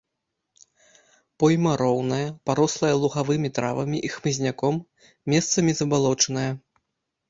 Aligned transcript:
Пойма 1.43 1.73
роўная, 1.83 2.23
парослая 2.51 2.93
лугавымі 3.03 3.53
травамі 3.61 3.97
і 4.11 4.15
хмызняком, 4.17 4.85
месцамі 5.35 5.71
забалочаная. 5.85 6.53